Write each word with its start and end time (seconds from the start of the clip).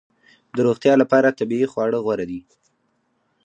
د 0.55 0.57
روغتیا 0.67 0.93
لپاره 1.01 1.35
طبیعي 1.39 1.67
خواړه 1.71 1.97
غوره 2.05 2.25
دي 2.31 2.39